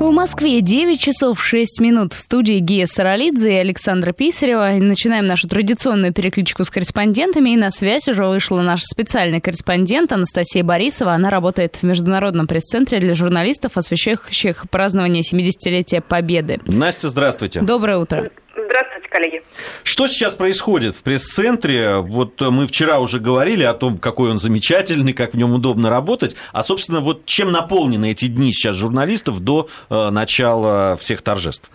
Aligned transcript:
В 0.00 0.12
Москве 0.12 0.62
9 0.62 0.98
часов 0.98 1.42
6 1.44 1.78
минут 1.78 2.14
в 2.14 2.20
студии 2.20 2.58
Гия 2.58 2.86
Саралидзе 2.86 3.52
и 3.52 3.56
Александра 3.56 4.12
Писарева. 4.12 4.70
Начинаем 4.78 5.26
нашу 5.26 5.46
традиционную 5.46 6.14
перекличку 6.14 6.64
с 6.64 6.70
корреспондентами. 6.70 7.50
И 7.50 7.56
на 7.58 7.70
связь 7.70 8.08
уже 8.08 8.24
вышла 8.24 8.62
наша 8.62 8.86
специальный 8.86 9.42
корреспондент 9.42 10.10
Анастасия 10.10 10.64
Борисова. 10.64 11.12
Она 11.12 11.28
работает 11.28 11.76
в 11.76 11.82
Международном 11.82 12.46
пресс-центре 12.46 12.98
для 12.98 13.14
журналистов, 13.14 13.76
освещающих 13.76 14.70
празднование 14.70 15.22
70-летия 15.22 16.00
Победы. 16.00 16.60
Настя, 16.64 17.10
здравствуйте. 17.10 17.60
Доброе 17.60 17.98
утро. 17.98 18.30
Здравствуйте, 18.52 18.99
коллеги. 19.10 19.42
Что 19.82 20.08
сейчас 20.08 20.34
происходит 20.34 20.96
в 20.96 21.02
пресс-центре? 21.02 21.96
Вот 21.96 22.40
мы 22.40 22.66
вчера 22.66 23.00
уже 23.00 23.20
говорили 23.20 23.64
о 23.64 23.74
том, 23.74 23.98
какой 23.98 24.30
он 24.30 24.38
замечательный, 24.38 25.12
как 25.12 25.34
в 25.34 25.36
нем 25.36 25.52
удобно 25.52 25.90
работать. 25.90 26.36
А, 26.52 26.62
собственно, 26.62 27.00
вот 27.00 27.26
чем 27.26 27.52
наполнены 27.52 28.12
эти 28.12 28.26
дни 28.26 28.52
сейчас 28.52 28.76
журналистов 28.76 29.40
до 29.40 29.68
э, 29.90 30.10
начала 30.10 30.96
всех 30.96 31.22
торжеств? 31.22 31.70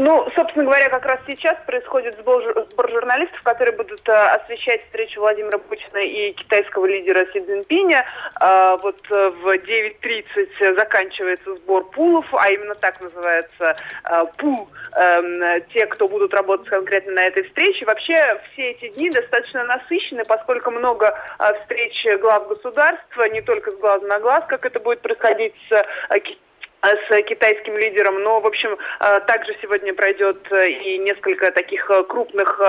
Ну, 0.00 0.28
собственно 0.36 0.64
говоря, 0.64 0.88
как 0.90 1.04
раз 1.06 1.18
сейчас 1.26 1.56
происходит 1.66 2.16
сбор, 2.20 2.40
сбор 2.70 2.88
журналистов, 2.88 3.42
которые 3.42 3.76
будут 3.76 4.08
а, 4.08 4.36
освещать 4.36 4.84
встречу 4.84 5.18
Владимира 5.18 5.58
Путина 5.58 5.98
и 5.98 6.32
китайского 6.34 6.86
лидера 6.86 7.26
Си 7.32 7.40
Цзиньпиня. 7.40 8.04
А, 8.36 8.76
вот 8.76 9.00
э, 9.10 9.30
в 9.30 9.46
9.30 9.48 10.76
заканчивается 10.76 11.52
сбор 11.56 11.90
пулов, 11.90 12.26
а 12.32 12.48
именно 12.48 12.76
так 12.76 13.00
называется 13.00 13.74
а, 14.04 14.24
пул, 14.26 14.68
а, 14.92 15.58
те, 15.74 15.86
кто 15.86 16.06
будут 16.06 16.32
работать 16.32 16.68
конкретно 16.68 17.14
на 17.14 17.24
этой 17.24 17.42
встрече. 17.42 17.84
Вообще 17.84 18.40
все 18.52 18.70
эти 18.70 18.90
дни 18.90 19.10
достаточно 19.10 19.64
насыщены, 19.64 20.24
поскольку 20.26 20.70
много 20.70 21.12
а, 21.38 21.54
встреч 21.54 22.06
глав 22.20 22.46
государства, 22.46 23.24
не 23.30 23.42
только 23.42 23.72
с 23.72 23.74
глаза 23.74 24.06
на 24.06 24.20
глаз, 24.20 24.44
как 24.46 24.64
это 24.64 24.78
будет 24.78 25.00
происходить 25.00 25.54
с 25.68 25.72
а, 26.08 26.20
с 26.82 27.22
китайским 27.22 27.76
лидером. 27.76 28.22
Но, 28.22 28.40
в 28.40 28.46
общем, 28.46 28.76
э, 29.00 29.20
также 29.26 29.56
сегодня 29.60 29.92
пройдет 29.94 30.38
э, 30.52 30.70
и 30.70 30.98
несколько 30.98 31.50
таких 31.50 31.90
э, 31.90 32.04
крупных 32.04 32.60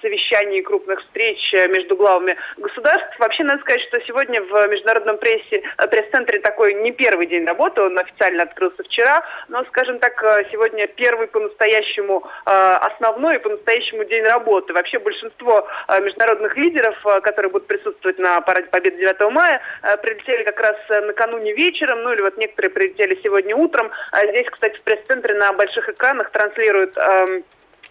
совещаний, 0.00 0.62
крупных 0.62 1.00
встреч 1.00 1.52
между 1.70 1.96
главами 1.96 2.36
государств. 2.56 3.18
Вообще, 3.18 3.44
надо 3.44 3.60
сказать, 3.62 3.82
что 3.82 4.00
сегодня 4.06 4.40
в 4.40 4.68
международном 4.68 5.18
прессе, 5.18 5.62
пресс-центре 5.90 6.40
такой 6.40 6.74
не 6.74 6.92
первый 6.92 7.26
день 7.26 7.44
работы, 7.44 7.82
он 7.82 7.98
официально 7.98 8.44
открылся 8.44 8.82
вчера, 8.82 9.22
но, 9.48 9.64
скажем 9.66 9.98
так, 9.98 10.14
сегодня 10.50 10.86
первый 10.86 11.26
по-настоящему 11.26 12.24
основной 12.44 13.36
и 13.36 13.38
по-настоящему 13.38 14.04
день 14.04 14.24
работы. 14.24 14.72
Вообще, 14.72 14.98
большинство 14.98 15.68
международных 16.00 16.56
лидеров, 16.56 16.96
которые 17.22 17.50
будут 17.50 17.66
присутствовать 17.66 18.18
на 18.18 18.40
параде 18.40 18.68
Победы 18.68 18.98
9 18.98 19.32
мая, 19.32 19.60
прилетели 20.02 20.44
как 20.44 20.60
раз 20.60 20.76
накануне 20.88 21.52
вечером, 21.52 22.02
ну 22.02 22.12
или 22.12 22.22
вот 22.22 22.36
некоторые 22.38 22.70
прилетели 22.70 23.11
сегодня 23.22 23.56
утром. 23.56 23.90
А 24.10 24.26
здесь, 24.26 24.46
кстати, 24.50 24.76
в 24.76 24.82
пресс-центре 24.82 25.34
на 25.34 25.52
больших 25.52 25.88
экранах 25.88 26.30
транслируют 26.30 26.96
эм, 26.96 27.44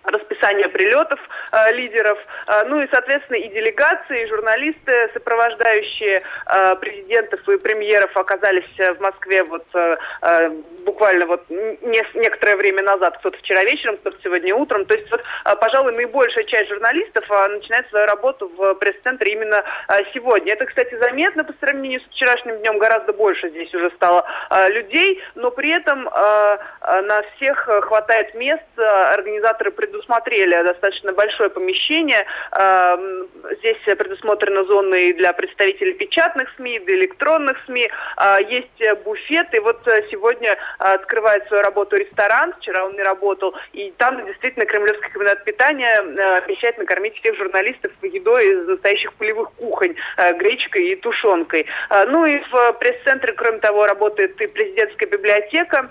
расписание 0.04 0.68
прилетов 0.70 1.20
э, 1.52 1.74
лидеров, 1.74 2.18
э, 2.48 2.64
ну 2.68 2.82
и, 2.82 2.88
соответственно, 2.92 3.38
и 3.38 3.50
делегации, 3.50 4.24
и 4.24 4.28
журналисты, 4.28 5.10
сопровождающие 5.14 6.22
э, 6.22 6.76
президентов 6.78 7.48
и 7.50 7.58
премьеров, 7.58 8.16
оказались 8.16 8.66
в 8.78 9.00
Москве 9.00 9.44
вот 9.44 9.66
э, 9.74 9.98
э, 10.22 10.50
буквально 10.86 11.26
вот 11.26 11.50
не, 11.50 12.04
некоторое 12.16 12.56
время 12.56 12.84
назад, 12.84 13.18
кто-то 13.20 13.38
вчера 13.38 13.64
вечером, 13.64 13.98
кто-то 13.98 14.18
сегодня 14.24 14.56
утром. 14.56 14.86
То 14.86 14.96
есть, 14.96 15.10
вот, 15.12 15.22
э, 15.22 15.56
пожалуй, 15.58 15.94
наибольшая 15.94 16.44
часть 16.46 16.70
журналистов 16.70 17.26
э, 17.30 17.48
начинает 17.50 17.88
свою 17.90 18.06
работу 18.08 18.52
в 18.58 18.76
пресс-центре 18.76 19.34
именно 19.34 19.64
э, 19.88 19.94
сегодня. 20.14 20.54
Это, 20.54 20.66
кстати, 20.66 20.98
заметно 21.00 21.44
по 21.44 21.54
сравнению 21.60 22.02
с 22.02 22.04
вчерашним 22.16 22.58
днем, 22.60 22.78
гораздо 22.80 23.14
больше 23.14 23.50
здесь 23.50 23.74
уже 23.74 23.92
стало 23.92 24.26
э, 24.50 24.70
людей, 24.72 25.22
но 25.36 25.52
при 25.52 25.72
этом 25.72 26.08
э, 26.08 26.58
э 26.82 27.02
на 27.02 27.22
всех 27.36 27.68
хватает 27.84 28.34
мест, 28.36 28.62
организаторы 28.78 29.72
пред 29.72 29.91
предусмотрели 29.92 30.64
достаточно 30.64 31.14
большое 31.14 31.50
помещение. 31.50 32.26
Эм, 32.58 33.28
здесь 33.60 33.78
предусмотрены 33.98 34.64
зоны 34.66 35.14
для 35.14 35.34
представителей 35.34 35.94
печатных 35.94 36.50
СМИ, 36.56 36.80
для 36.80 36.96
электронных 36.96 37.58
СМИ. 37.66 37.90
Э, 38.18 38.38
есть 38.50 39.04
буфет. 39.04 39.54
И 39.54 39.60
вот 39.60 39.86
э, 39.88 40.04
сегодня 40.10 40.58
открывает 40.78 41.48
свою 41.48 41.64
работу 41.64 41.96
ресторан. 41.98 42.54
Вчера 42.60 42.86
он 42.86 42.94
не 42.94 43.04
работал. 43.04 43.54
И 43.74 43.92
там 43.98 44.26
действительно 44.26 44.66
кремлевский 44.66 45.10
комбинат 45.10 45.44
питания 45.44 46.02
э, 46.02 46.38
обещает 46.38 46.78
накормить 46.78 47.18
всех 47.20 47.36
журналистов 47.36 47.92
едой 48.02 48.48
из 48.48 48.68
настоящих 48.68 49.14
полевых 49.14 49.52
кухонь, 49.54 49.96
гречкой 50.38 50.88
и 50.88 50.96
тушенкой. 50.96 51.66
Ну 52.08 52.26
и 52.26 52.40
в 52.40 52.74
пресс-центре, 52.74 53.34
кроме 53.34 53.60
того, 53.60 53.86
работает 53.86 54.40
и 54.42 54.48
президентская 54.48 55.10
библиотека. 55.10 55.90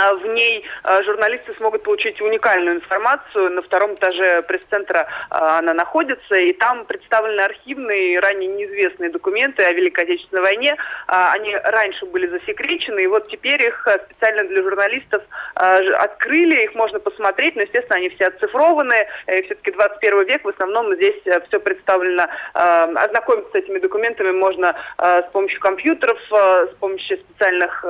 А 0.00 0.14
в 0.14 0.26
ней 0.26 0.64
а, 0.82 1.02
журналисты 1.02 1.54
смогут 1.56 1.82
получить 1.82 2.20
уникальную 2.22 2.76
информацию. 2.76 3.50
На 3.50 3.60
втором 3.60 3.94
этаже 3.94 4.42
пресс-центра 4.42 5.06
а, 5.28 5.58
она 5.58 5.74
находится, 5.74 6.36
и 6.36 6.54
там 6.54 6.86
представлены 6.86 7.40
архивные, 7.40 8.18
ранее 8.18 8.48
неизвестные 8.48 9.10
документы 9.10 9.62
о 9.62 9.72
Великой 9.72 10.04
Отечественной 10.04 10.42
войне. 10.42 10.76
Они 11.06 11.54
раньше 11.54 12.06
были 12.06 12.28
засекречены, 12.28 13.00
и 13.00 13.06
вот 13.06 13.28
теперь 13.28 13.62
их 13.62 13.86
специально 14.06 14.44
для 14.44 14.62
журналистов 14.62 15.22
открыли, 15.54 16.62
их 16.62 16.74
можно 16.74 16.98
посмотреть, 16.98 17.56
но, 17.56 17.62
естественно, 17.62 17.96
они 17.96 18.08
все 18.10 18.28
оцифрованы, 18.28 19.06
и 19.26 19.42
все-таки 19.42 19.72
21 19.72 20.26
век, 20.26 20.44
в 20.44 20.48
основном 20.48 20.94
здесь 20.94 21.16
все 21.48 21.60
представлено. 21.60 22.26
Ознакомиться 22.54 23.50
с 23.52 23.54
этими 23.56 23.78
документами 23.78 24.30
можно 24.30 24.74
с 24.98 25.26
помощью 25.32 25.60
компьютеров, 25.60 26.18
с 26.30 26.74
помощью 26.78 27.18
специальных 27.18 27.84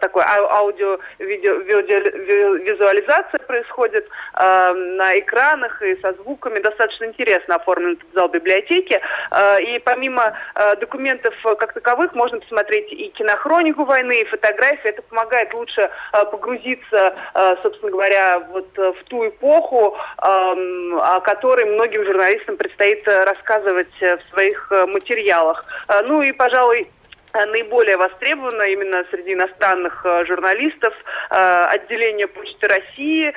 такой 0.00 0.22
аудио, 0.24 0.98
видео 1.18 1.47
визуализация 1.48 3.38
происходит 3.40 4.06
э, 4.06 4.72
на 4.72 5.18
экранах 5.18 5.82
и 5.82 5.96
со 6.00 6.12
звуками. 6.14 6.60
Достаточно 6.60 7.06
интересно 7.06 7.56
оформлен 7.56 7.92
этот 7.92 8.14
зал 8.14 8.28
библиотеки. 8.28 9.00
Э, 9.30 9.62
и 9.62 9.78
помимо 9.78 10.34
э, 10.54 10.76
документов 10.76 11.34
как 11.58 11.72
таковых 11.72 12.14
можно 12.14 12.38
посмотреть 12.40 12.92
и 12.92 13.08
кинохронику 13.08 13.84
войны, 13.84 14.20
и 14.20 14.24
фотографии. 14.24 14.90
Это 14.90 15.02
помогает 15.02 15.52
лучше 15.54 15.90
погрузиться, 16.12 17.14
собственно 17.62 17.90
говоря, 17.90 18.40
вот 18.50 18.68
в 18.76 19.04
ту 19.08 19.28
эпоху, 19.28 19.96
э, 19.96 20.24
о 20.24 21.20
которой 21.20 21.64
многим 21.64 22.04
журналистам 22.04 22.56
предстоит 22.56 23.06
рассказывать 23.06 23.92
в 24.00 24.20
своих 24.32 24.70
материалах. 24.88 25.64
Ну 26.04 26.22
и, 26.22 26.32
пожалуй, 26.32 26.88
наиболее 27.34 27.96
востребовано 27.96 28.62
именно 28.62 29.04
среди 29.10 29.34
иностранных 29.34 30.04
э, 30.04 30.24
журналистов 30.26 30.94
э, 31.30 31.60
отделение 31.70 32.26
Почты 32.26 32.68
России. 32.68 33.32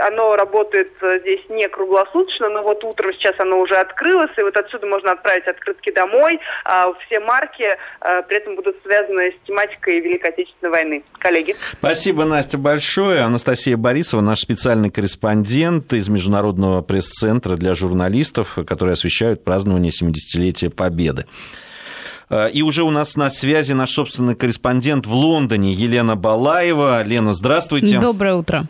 Оно 0.00 0.36
работает 0.36 0.92
здесь 1.20 1.40
не 1.48 1.68
круглосуточно, 1.68 2.48
но 2.48 2.62
вот 2.62 2.82
утром 2.84 3.12
сейчас 3.14 3.34
оно 3.38 3.60
уже 3.60 3.74
открылось, 3.76 4.30
и 4.36 4.42
вот 4.42 4.56
отсюда 4.56 4.86
можно 4.86 5.12
отправить 5.12 5.46
открытки 5.46 5.90
домой. 5.92 6.40
А 6.64 6.92
все 7.06 7.20
марки 7.20 7.76
при 8.28 8.36
этом 8.36 8.56
будут 8.56 8.76
связаны 8.82 9.32
с 9.32 9.46
тематикой 9.46 10.00
Великой 10.00 10.30
Отечественной 10.30 10.70
войны. 10.70 11.04
Коллеги. 11.18 11.56
Спасибо, 11.72 12.24
Настя, 12.24 12.58
большое. 12.58 13.20
Анастасия 13.20 13.76
Борисова, 13.76 14.20
наш 14.20 14.40
специальный 14.40 14.90
корреспондент 14.90 15.92
из 15.92 16.08
Международного 16.08 16.82
пресс-центра 16.82 17.56
для 17.56 17.74
журналистов, 17.74 18.58
которые 18.66 18.94
освещают 18.94 19.44
празднование 19.44 19.92
70-летия 19.92 20.70
Победы. 20.70 21.26
Э, 22.30 22.50
и 22.50 22.62
уже 22.62 22.82
у 22.82 22.90
нас 22.90 23.16
на 23.16 23.30
связи 23.30 23.72
наш 23.72 23.90
собственный 23.90 24.34
корреспондент 24.34 25.06
в 25.06 25.14
Лондоне 25.14 25.72
Елена 25.72 26.16
Балаева. 26.16 27.02
Лена, 27.02 27.32
здравствуйте. 27.32 27.98
Доброе 28.00 28.34
утро. 28.34 28.68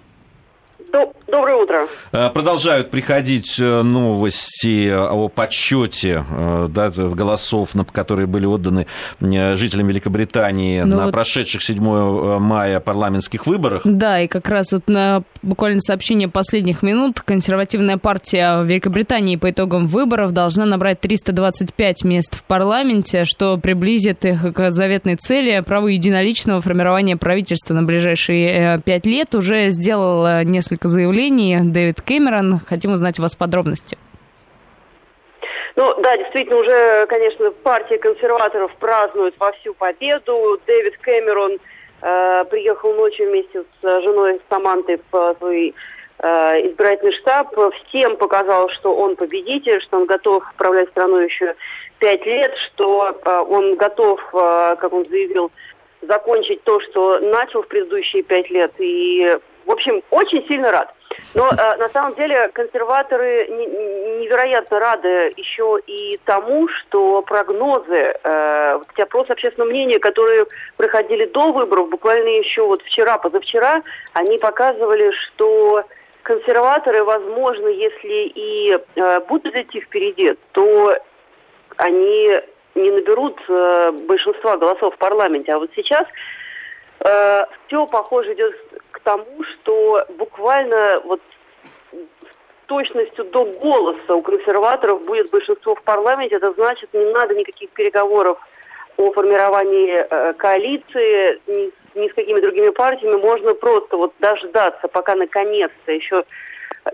Доброе 1.34 1.56
утро. 1.56 1.88
Э, 2.12 2.30
продолжают 2.30 2.92
приходить 2.92 3.58
э, 3.58 3.82
новости 3.82 4.88
о 4.88 5.28
подсчете 5.28 6.24
да, 6.68 6.90
голосов, 6.90 7.70
которые 7.90 8.28
были 8.28 8.46
отданы 8.46 8.86
жителям 9.20 9.88
Великобритании 9.88 10.82
ну 10.82 10.96
на 10.96 11.04
вот... 11.06 11.12
прошедших 11.12 11.60
7 11.60 12.38
мая 12.38 12.78
парламентских 12.78 13.46
выборах. 13.46 13.82
Да, 13.84 14.20
и 14.20 14.28
как 14.28 14.48
раз 14.48 14.70
вот 14.70 14.86
на 14.86 15.25
буквально 15.42 15.81
сообщение 15.81 16.28
последних 16.28 16.84
минут 16.84 17.20
консервативная 17.20 17.98
партия 17.98 18.62
Великобритании 18.62 19.34
по 19.34 19.50
итогам 19.50 19.88
выборов 19.88 20.30
должна 20.30 20.66
набрать 20.66 21.00
325 21.00 22.04
мест 22.04 22.37
в 22.37 22.44
парламенте, 22.44 23.25
что 23.25 23.58
приблизит 23.58 24.25
их 24.25 24.52
к 24.54 24.70
заветной 24.70 25.16
цели 25.16 25.60
праву 25.66 25.88
единоличного 25.88 26.60
формирования 26.60 27.16
правительства 27.16 27.75
на 27.75 27.82
ближайшие 27.82 28.80
пять 28.84 29.04
лет. 29.04 29.34
Уже 29.34 29.70
сделал 29.70 30.44
несколько 30.44 30.87
заявлений 30.87 31.24
заявлений 31.25 31.59
Дэвид 31.62 32.00
Кэмерон. 32.00 32.61
Хотим 32.67 32.93
узнать 32.93 33.19
у 33.19 33.23
вас 33.23 33.35
подробности. 33.37 33.97
Ну 35.76 35.94
да, 36.03 36.17
действительно, 36.17 36.61
уже, 36.61 37.06
конечно, 37.06 37.50
партия 37.50 37.99
консерваторов 37.99 38.71
празднует 38.76 39.35
во 39.38 39.53
всю 39.53 39.75
победу. 39.75 40.61
Дэвид 40.67 40.97
Кэмерон 40.99 41.59
э, 42.00 42.44
приехал 42.44 42.94
ночью 42.94 43.29
вместе 43.29 43.65
с 43.81 44.03
женой 44.03 44.41
Самантой 44.49 45.00
в 45.11 45.37
свой 45.38 45.75
э, 46.19 46.26
избирательный 46.69 47.12
штаб. 47.15 47.53
Всем 47.88 48.17
показал, 48.17 48.69
что 48.71 48.94
он 48.94 49.17
победитель, 49.17 49.81
что 49.82 49.99
он 49.99 50.06
готов 50.06 50.44
управлять 50.55 50.91
страной 50.91 51.25
еще 51.25 51.56
пять 51.99 52.25
лет, 52.25 52.53
что 52.69 53.11
э, 53.11 53.38
он 53.49 53.75
готов, 53.75 54.21
э, 54.32 54.76
как 54.79 54.93
он 54.93 55.05
заявил, 55.06 55.50
закончить 56.03 56.62
то, 56.62 56.79
что 56.82 57.19
начал 57.19 57.62
в 57.62 57.67
предыдущие 57.67 58.23
пять 58.23 58.49
лет. 58.50 58.73
И, 58.79 59.26
в 59.67 59.73
общем, 59.73 60.03
очень 60.11 60.47
сильно 60.47 60.71
рад. 60.71 60.94
Но 61.34 61.49
э, 61.49 61.76
на 61.76 61.88
самом 61.90 62.14
деле 62.14 62.49
консерваторы 62.49 63.46
невероятно 63.49 64.78
рады 64.78 65.32
еще 65.37 65.78
и 65.87 66.19
тому, 66.25 66.69
что 66.69 67.22
прогнозы, 67.22 68.14
э, 68.22 68.76
вот 68.78 68.87
эти 68.93 69.02
опросы 69.02 69.31
общественного 69.31 69.70
мнения, 69.70 69.99
которые 69.99 70.46
проходили 70.76 71.26
до 71.26 71.52
выборов, 71.52 71.88
буквально 71.88 72.28
еще 72.28 72.64
вот 72.66 72.82
вчера, 72.82 73.19
позавчера, 73.19 73.82
они 74.12 74.38
показывали, 74.38 75.11
что 75.11 75.84
консерваторы, 76.22 77.05
возможно, 77.05 77.69
если 77.69 78.32
и 78.34 78.78
э, 78.96 79.20
будут 79.28 79.55
идти 79.55 79.81
впереди, 79.81 80.34
то 80.52 80.94
они 81.76 82.40
не 82.75 82.90
наберут 82.90 83.40
э, 83.49 83.93
большинства 84.06 84.56
голосов 84.56 84.94
в 84.94 84.99
парламенте. 84.99 85.52
А 85.52 85.58
вот 85.58 85.70
сейчас 85.76 86.05
э, 87.00 87.44
все, 87.66 87.87
похоже, 87.87 88.34
идет 88.34 88.55
тому, 89.04 89.42
что 89.44 90.04
буквально 90.18 91.00
вот 91.04 91.20
точностью 92.66 93.24
до 93.26 93.44
голоса 93.44 94.14
у 94.14 94.22
консерваторов 94.22 95.04
будет 95.04 95.30
большинство 95.30 95.74
в 95.74 95.82
парламенте. 95.82 96.36
Это 96.36 96.52
значит, 96.54 96.92
не 96.92 97.04
надо 97.12 97.34
никаких 97.34 97.70
переговоров 97.70 98.38
о 98.96 99.12
формировании 99.12 99.96
э, 99.96 100.32
коалиции 100.34 101.40
ни, 101.46 101.72
ни 101.98 102.08
с 102.08 102.14
какими 102.14 102.40
другими 102.40 102.70
партиями. 102.70 103.20
Можно 103.20 103.54
просто 103.54 103.96
вот 103.96 104.14
дождаться, 104.18 104.88
пока 104.88 105.14
наконец-то 105.14 105.92
еще 105.92 106.24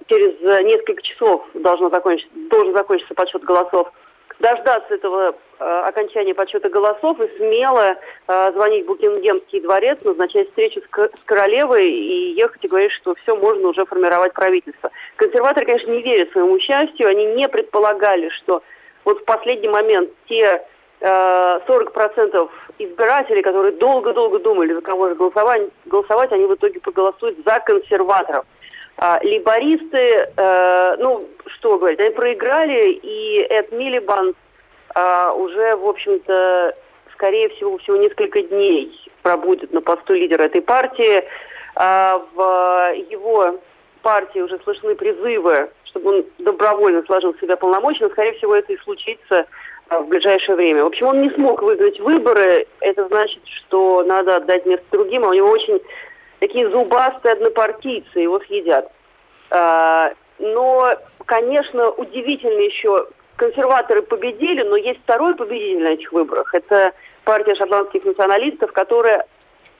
через 0.06 0.40
несколько 0.64 1.02
часов 1.02 1.46
должно 1.54 1.90
закончиться, 1.90 2.32
должен 2.50 2.74
закончиться 2.74 3.14
подсчет 3.14 3.42
голосов 3.42 3.92
дождаться 4.40 4.94
этого 4.94 5.34
э, 5.58 5.64
окончания 5.86 6.34
подсчета 6.34 6.68
голосов 6.68 7.20
и 7.20 7.36
смело 7.36 7.96
э, 8.26 8.52
звонить 8.52 8.84
в 8.84 8.88
Букингемский 8.88 9.60
дворец, 9.60 9.98
назначать 10.02 10.48
встречу 10.48 10.80
с, 10.80 10.98
с 10.98 11.24
королевой 11.26 11.88
и 11.88 12.32
ехать 12.32 12.64
и 12.64 12.68
говорить, 12.68 12.92
что 12.92 13.14
все, 13.16 13.36
можно 13.36 13.68
уже 13.68 13.84
формировать 13.84 14.32
правительство. 14.32 14.90
Консерваторы, 15.16 15.66
конечно, 15.66 15.90
не 15.90 16.02
верят 16.02 16.32
своему 16.32 16.58
счастью, 16.58 17.08
они 17.08 17.26
не 17.26 17.48
предполагали, 17.48 18.30
что 18.30 18.62
вот 19.04 19.20
в 19.20 19.24
последний 19.24 19.68
момент 19.68 20.10
те 20.26 20.62
э, 21.00 21.60
40% 21.68 22.50
избирателей, 22.78 23.42
которые 23.42 23.72
долго-долго 23.72 24.38
думали, 24.38 24.72
за 24.72 24.80
кого 24.80 25.10
же 25.10 25.14
голосовать, 25.16 25.68
голосовать, 25.84 26.32
они 26.32 26.46
в 26.46 26.54
итоге 26.54 26.80
проголосуют 26.80 27.38
за 27.44 27.60
консерваторов. 27.60 28.46
А, 29.02 29.18
либористы, 29.22 30.28
э, 30.36 30.96
ну, 30.98 31.26
что 31.46 31.78
говорить, 31.78 32.00
они 32.00 32.10
проиграли, 32.10 32.90
и 32.92 33.40
Эд 33.48 33.72
Милибанд 33.72 34.36
а, 34.94 35.32
уже, 35.32 35.74
в 35.76 35.88
общем-то, 35.88 36.74
скорее 37.14 37.48
всего, 37.48 37.78
всего 37.78 37.96
несколько 37.96 38.42
дней 38.42 38.92
пробудет 39.22 39.72
на 39.72 39.80
посту 39.80 40.12
лидера 40.12 40.42
этой 40.42 40.60
партии. 40.60 41.24
А, 41.76 42.22
в 42.34 42.94
его 43.10 43.58
партии 44.02 44.40
уже 44.40 44.58
слышны 44.64 44.94
призывы, 44.94 45.70
чтобы 45.84 46.16
он 46.16 46.26
добровольно 46.36 47.02
сложил 47.06 47.32
в 47.32 47.40
себя 47.40 47.56
полномочия, 47.56 48.04
но, 48.04 48.10
скорее 48.10 48.34
всего, 48.34 48.54
это 48.54 48.70
и 48.70 48.78
случится 48.80 49.46
в 49.88 50.08
ближайшее 50.08 50.56
время. 50.56 50.84
В 50.84 50.88
общем, 50.88 51.06
он 51.06 51.22
не 51.22 51.30
смог 51.30 51.62
выиграть 51.62 51.98
выборы. 52.00 52.66
Это 52.80 53.08
значит, 53.08 53.40
что 53.46 54.02
надо 54.02 54.36
отдать 54.36 54.66
место 54.66 54.84
другим, 54.90 55.24
а 55.24 55.28
у 55.28 55.32
него 55.32 55.48
очень 55.48 55.80
такие 56.40 56.68
зубастые 56.70 57.34
однопартийцы, 57.34 58.18
его 58.18 58.40
съедят. 58.40 58.90
А, 59.50 60.12
но, 60.38 60.88
конечно, 61.26 61.90
удивительно 61.90 62.60
еще, 62.60 63.06
консерваторы 63.36 64.02
победили, 64.02 64.62
но 64.62 64.76
есть 64.76 65.00
второй 65.02 65.36
победитель 65.36 65.82
на 65.82 65.90
этих 65.90 66.12
выборах. 66.12 66.52
Это 66.54 66.92
партия 67.24 67.54
шотландских 67.54 68.04
националистов, 68.04 68.72
которая 68.72 69.26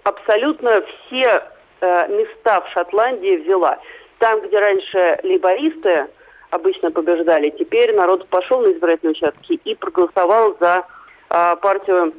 абсолютно 0.04 0.82
все 0.82 1.42
э, 1.80 2.08
места 2.08 2.60
в 2.60 2.68
Шотландии 2.72 3.36
взяла. 3.36 3.78
Там, 4.18 4.40
где 4.40 4.58
раньше 4.58 5.18
лейбористы 5.22 6.06
обычно 6.50 6.90
побеждали, 6.90 7.50
теперь 7.50 7.94
народ 7.94 8.28
пошел 8.28 8.60
на 8.60 8.72
избирательные 8.72 9.12
участки 9.12 9.54
и 9.64 9.74
проголосовал 9.74 10.56
за 10.60 10.84
э, 11.30 11.56
партию 11.56 12.12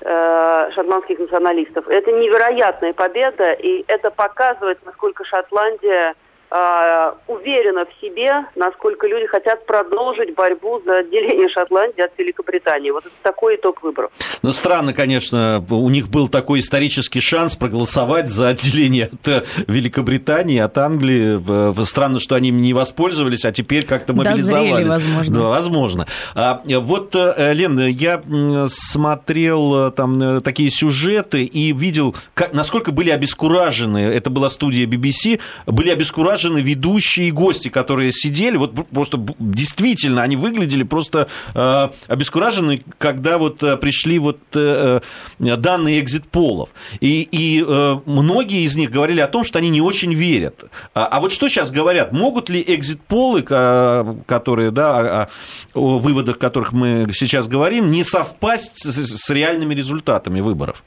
шотландских 0.00 1.18
националистов. 1.18 1.88
Это 1.88 2.12
невероятная 2.12 2.92
победа, 2.92 3.52
и 3.52 3.84
это 3.88 4.10
показывает, 4.10 4.78
насколько 4.84 5.24
Шотландия 5.24 6.14
э, 6.50 7.12
уверена 7.26 7.84
в 7.86 8.00
себе, 8.00 8.46
насколько 8.54 9.06
люди 9.06 9.26
хотят 9.26 9.66
продолжить 9.66 10.34
борьбу 10.34 10.80
за 10.84 10.98
отделение 10.98 11.48
Шотландии 11.48 12.02
от 12.02 12.12
Великобритании. 12.18 12.90
Вот 12.90 13.06
это 13.06 13.14
такой 13.22 13.56
итог 13.56 13.82
выборов. 13.82 14.10
Ну, 14.42 14.52
странно, 14.52 14.92
конечно, 14.92 15.64
у 15.68 15.88
них 15.90 16.08
был 16.08 16.28
такой 16.28 16.60
исторический 16.60 17.20
шанс 17.20 17.56
проголосовать 17.56 18.28
за 18.28 18.48
отделение 18.48 19.06
от 19.06 19.28
э, 19.28 19.44
Великобритании, 19.66 20.58
от 20.58 20.78
Англии. 20.78 21.84
Странно, 21.84 22.20
что 22.20 22.34
они 22.34 22.50
не 22.50 22.72
воспользовались, 22.72 23.44
а 23.44 23.52
теперь 23.52 23.84
как-то 23.84 24.14
мобилизовались. 24.14 24.70
Дозрели, 24.70 24.88
возможно. 24.88 25.34
Да, 25.34 25.48
возможно. 25.48 26.06
А, 26.34 26.62
вот, 26.64 27.14
э, 27.14 27.52
Лен, 27.52 27.78
я 27.86 28.20
смотрел 28.66 29.88
э, 29.88 29.90
там 29.92 30.40
такие 30.42 30.70
сюжеты 30.70 31.44
и 31.44 31.72
видел, 31.72 32.14
как, 32.34 32.52
насколько 32.52 32.92
были 32.92 33.10
обескуражены, 33.10 33.98
это 33.98 34.30
была 34.30 34.50
студия 34.50 34.86
BBC, 34.86 35.40
были 35.66 35.90
обескуражены 35.90 36.37
обескуражены 36.38 36.58
ведущие 36.58 37.28
и 37.28 37.30
гости, 37.30 37.68
которые 37.68 38.12
сидели, 38.12 38.56
вот 38.56 38.74
просто 38.88 39.18
действительно 39.38 40.22
они 40.22 40.36
выглядели 40.36 40.84
просто 40.84 41.28
э, 41.54 41.88
обескуражены, 42.06 42.82
когда 42.98 43.38
вот 43.38 43.62
э, 43.62 43.76
пришли 43.76 44.18
вот 44.18 44.38
э, 44.54 45.00
э, 45.38 45.56
данные 45.56 46.00
экзит-полов. 46.00 46.70
И, 47.00 47.28
и 47.30 47.64
э, 47.66 48.00
многие 48.06 48.62
из 48.62 48.76
них 48.76 48.90
говорили 48.90 49.20
о 49.20 49.28
том, 49.28 49.44
что 49.44 49.58
они 49.58 49.70
не 49.70 49.80
очень 49.80 50.14
верят. 50.14 50.64
А, 50.94 51.06
а 51.06 51.20
вот 51.20 51.32
что 51.32 51.48
сейчас 51.48 51.70
говорят? 51.70 52.12
Могут 52.12 52.48
ли 52.48 52.64
экзит-полы, 52.66 53.42
которые, 53.42 54.70
да, 54.70 54.98
о, 54.98 55.28
о 55.74 55.98
выводах 55.98 56.38
которых 56.38 56.72
мы 56.72 57.06
сейчас 57.12 57.48
говорим, 57.48 57.90
не 57.90 58.04
совпасть 58.04 58.84
с, 58.84 59.24
с 59.24 59.30
реальными 59.30 59.74
результатами 59.74 60.40
выборов? 60.40 60.82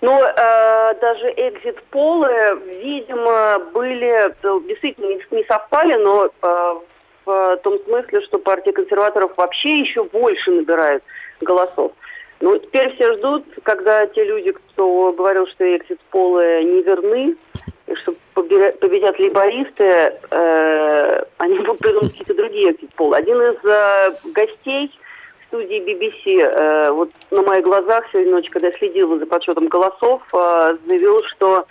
Но 0.00 0.18
э, 0.18 0.94
даже 1.00 1.26
экзит-полы, 1.36 2.58
видимо, 2.82 3.58
были, 3.74 4.30
э, 4.30 4.60
действительно 4.66 5.20
не 5.30 5.44
совпали, 5.44 5.94
но 5.94 6.26
э, 6.26 6.74
в 7.26 7.56
том 7.58 7.78
смысле, 7.84 8.22
что 8.22 8.38
партия 8.38 8.72
консерваторов 8.72 9.36
вообще 9.36 9.80
еще 9.80 10.04
больше 10.04 10.50
набирает 10.52 11.02
голосов. 11.40 11.92
Ну, 12.40 12.58
теперь 12.58 12.94
все 12.94 13.12
ждут, 13.14 13.44
когда 13.62 14.06
те 14.06 14.24
люди, 14.24 14.52
кто 14.52 15.12
говорил, 15.12 15.46
что 15.48 15.76
экзит-полы 15.76 16.64
не 16.64 16.82
верны, 16.82 17.36
и 17.86 17.94
что 17.96 18.14
победят 18.34 19.18
лейбористы, 19.18 19.84
э, 20.30 21.22
они 21.36 21.58
будут 21.58 21.78
придумать 21.80 22.12
какие-то 22.12 22.34
другие 22.34 22.72
экзит-полы. 22.72 23.16
Один 23.16 23.36
из 23.42 23.64
э, 23.64 24.14
гостей 24.32 24.90
студии 25.50 25.80
BBC, 25.80 26.40
э, 26.40 26.90
вот 26.92 27.10
на 27.30 27.42
моих 27.42 27.64
глазах 27.64 28.04
сегодня 28.12 28.32
ночью, 28.32 28.52
когда 28.52 28.68
я 28.68 28.78
следила 28.78 29.18
за 29.18 29.26
подсчетом 29.26 29.66
голосов, 29.66 30.22
э, 30.32 30.76
заявил, 30.86 31.22
что 31.24 31.66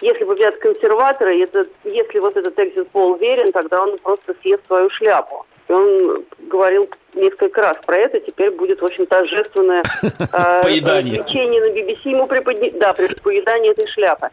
если 0.00 0.24
победят 0.24 0.56
консерваторы, 0.58 1.40
это, 1.40 1.66
если 1.84 2.18
вот 2.18 2.36
этот 2.36 2.58
экзит 2.58 2.90
пол 2.90 3.16
верен, 3.16 3.52
тогда 3.52 3.82
он 3.82 3.96
просто 3.98 4.34
съест 4.42 4.66
свою 4.66 4.90
шляпу. 4.90 5.46
И 5.68 5.72
он 5.72 6.24
говорил 6.40 6.90
несколько 7.14 7.62
раз 7.62 7.76
про 7.86 7.96
это, 7.96 8.20
теперь 8.20 8.50
будет, 8.50 8.82
в 8.82 8.84
общем, 8.84 9.06
торжественное 9.06 9.82
э, 10.02 10.62
поедание. 10.62 11.22
на 11.60 11.70
BBC 11.70 12.10
ему 12.10 12.26
преподне... 12.26 12.72
да, 12.72 12.92
при 12.92 13.06
поедании 13.14 13.70
этой 13.70 13.86
шляпы. 13.88 14.30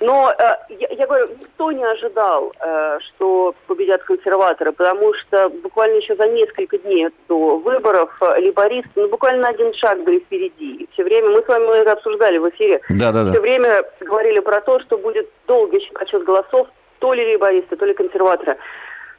Но 0.00 0.32
э, 0.32 0.42
я, 0.70 0.88
я 0.88 1.06
говорю, 1.06 1.28
никто 1.38 1.72
не 1.72 1.84
ожидал, 1.84 2.52
э, 2.58 2.98
что 3.00 3.54
победят 3.66 4.02
консерваторы, 4.02 4.72
потому 4.72 5.12
что 5.14 5.50
буквально 5.50 5.96
еще 5.96 6.16
за 6.16 6.26
несколько 6.26 6.78
дней 6.78 7.08
до 7.28 7.58
выборов 7.58 8.10
э, 8.22 8.40
либористы, 8.40 8.90
ну, 8.96 9.08
буквально 9.08 9.42
на 9.42 9.48
один 9.48 9.74
шаг 9.74 10.02
были 10.02 10.20
впереди. 10.20 10.76
И 10.76 10.88
все 10.92 11.04
время, 11.04 11.28
мы 11.28 11.42
с 11.42 11.48
вами 11.48 11.78
это 11.78 11.92
обсуждали 11.92 12.38
в 12.38 12.48
эфире, 12.48 12.80
да, 12.88 13.12
да, 13.12 13.24
да. 13.24 13.32
все 13.32 13.40
время 13.40 13.82
говорили 14.00 14.40
про 14.40 14.62
то, 14.62 14.80
что 14.80 14.96
будет 14.96 15.28
долгий 15.46 15.86
отчет 15.94 16.24
голосов, 16.24 16.68
то 16.98 17.12
ли 17.12 17.32
либористы, 17.32 17.76
то 17.76 17.84
ли 17.84 17.92
консерваторы. 17.92 18.56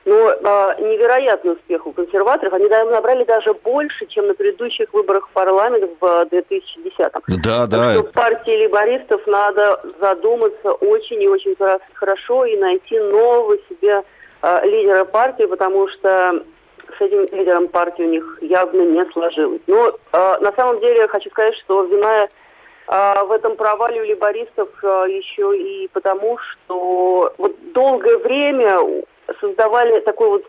Но 0.03 0.31
э, 0.31 0.35
невероятный 0.79 1.53
успех 1.53 1.85
у 1.85 1.91
консерваторов. 1.91 2.53
Они 2.53 2.67
набрали 2.67 3.23
даже 3.23 3.53
больше, 3.53 4.07
чем 4.07 4.27
на 4.27 4.33
предыдущих 4.33 4.91
выборах 4.93 5.27
в 5.27 5.31
парламент 5.31 5.91
в 5.99 6.03
2010-м. 6.03 7.41
Да, 7.43 7.67
да. 7.67 7.93
Что 7.93 8.03
в 8.03 8.11
партии 8.11 8.63
либористов 8.63 9.21
надо 9.27 9.79
задуматься 9.99 10.71
очень 10.71 11.21
и 11.21 11.27
очень 11.27 11.55
хорошо 11.93 12.45
и 12.45 12.57
найти 12.57 12.99
нового 12.99 13.57
себе 13.69 14.03
э, 14.41 14.65
лидера 14.65 15.05
партии, 15.05 15.45
потому 15.45 15.87
что 15.89 16.43
с 16.97 17.01
этим 17.01 17.27
лидером 17.37 17.67
партии 17.67 18.03
у 18.03 18.09
них 18.09 18.39
явно 18.41 18.81
не 18.81 19.05
сложилось. 19.11 19.61
Но 19.67 19.89
э, 19.89 19.93
на 20.11 20.51
самом 20.53 20.79
деле 20.79 21.07
хочу 21.07 21.29
сказать, 21.29 21.55
что 21.63 21.83
вина 21.83 22.23
э, 22.23 23.25
в 23.25 23.31
этом 23.31 23.55
провале 23.55 24.01
у 24.01 24.05
либористов 24.05 24.69
э, 24.83 25.05
еще 25.09 25.57
и 25.57 25.87
потому, 25.89 26.37
что 26.37 27.33
вот 27.37 27.55
долгое 27.73 28.17
время 28.17 28.79
создавали 29.39 29.99
такой 30.01 30.29
вот 30.29 30.45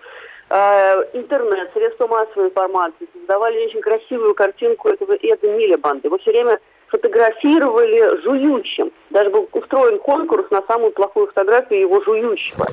э, 0.50 1.04
интернет, 1.14 1.70
средства 1.72 2.06
массовой 2.06 2.48
информации, 2.48 3.08
создавали 3.12 3.66
очень 3.66 3.80
красивую 3.80 4.34
картинку 4.34 4.88
этого 4.88 5.12
Эда 5.12 5.48
Милибанда. 5.48 6.08
Его 6.08 6.18
все 6.18 6.32
время 6.32 6.58
фотографировали 6.88 8.22
жующим. 8.22 8.92
Даже 9.10 9.30
был 9.30 9.48
устроен 9.52 9.98
конкурс 9.98 10.50
на 10.50 10.62
самую 10.68 10.92
плохую 10.92 11.26
фотографию 11.28 11.80
его 11.80 12.02
жующего. 12.02 12.66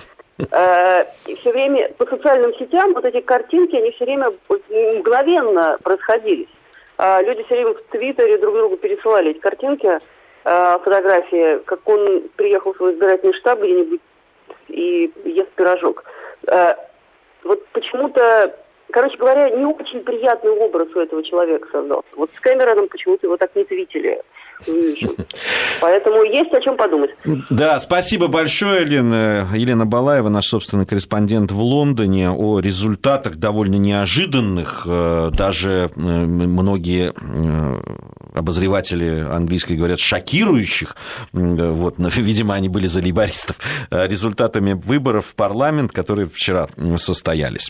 Э, 0.52 1.04
все 1.40 1.52
время 1.52 1.90
по 1.98 2.06
социальным 2.06 2.54
сетям 2.56 2.94
вот 2.94 3.06
эти 3.06 3.22
картинки, 3.22 3.76
они 3.76 3.92
все 3.92 4.06
время 4.06 4.34
мгновенно 4.70 5.78
происходили. 5.84 6.48
Э, 6.98 7.22
люди 7.24 7.44
все 7.44 7.56
время 7.56 7.74
в 7.74 7.82
Твиттере 7.92 8.38
друг 8.38 8.56
другу 8.56 8.78
пересылали 8.78 9.32
эти 9.32 9.40
картинки, 9.40 9.88
э, 9.88 10.78
фотографии, 10.84 11.60
как 11.66 11.88
он 11.90 12.30
приехал 12.36 12.74
в 12.74 12.78
свой 12.78 12.94
избирательный 12.94 13.34
штаб 13.34 13.60
где-нибудь 13.60 14.02
и 14.70 15.12
ест 15.26 15.52
пирожок. 15.52 16.04
Вот 17.44 17.66
почему-то 17.74 18.56
Короче 18.92 19.18
говоря, 19.18 19.52
не 19.52 19.66
очень 19.66 20.02
приятный 20.02 20.50
образ 20.50 20.88
у 20.96 21.00
этого 21.00 21.24
человека 21.24 21.68
создался. 21.72 22.10
Вот 22.16 22.32
с 22.36 22.40
Кэмероном 22.40 22.88
почему-то 22.88 23.28
его 23.28 23.38
так 23.38 23.56
не 23.56 23.64
твитили. 23.64 24.20
Поэтому 25.82 26.24
есть 26.24 26.54
о 26.54 26.62
чем 26.62 26.78
подумать. 26.78 27.12
Да, 27.50 27.80
спасибо 27.80 28.28
большое, 28.28 28.82
Елена. 28.82 29.48
Елена 29.54 29.86
Балаева, 29.86 30.30
наш 30.30 30.48
собственный 30.48 30.86
корреспондент 30.86 31.52
в 31.52 31.62
Лондоне, 31.62 32.32
о 32.32 32.60
результатах 32.60 33.38
довольно 33.38 33.76
неожиданных. 33.76 34.84
Э, 34.86 35.32
даже 35.34 35.92
э, 35.96 36.00
многие 36.00 37.14
э, 37.16 37.82
обозреватели 38.34 39.26
английские 39.32 39.78
говорят 39.78 40.00
шокирующих. 40.00 40.96
Вот, 41.32 41.98
но, 41.98 42.10
видимо, 42.16 42.56
они 42.56 42.70
были 42.70 42.88
за 42.88 43.00
лейбористов. 43.00 43.58
Результатами 43.92 44.74
выборов 44.74 45.28
в 45.28 45.36
парламент, 45.36 45.92
которые 45.92 46.28
вчера 46.30 46.68
состоялись. 46.98 47.68